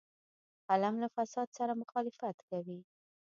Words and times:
قلم 0.69 0.95
له 1.01 1.07
فساد 1.15 1.47
سره 1.57 1.73
مخالفت 1.81 2.37
کوي 2.49 2.79